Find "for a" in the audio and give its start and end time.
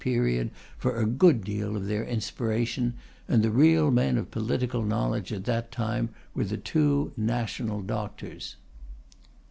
0.79-1.05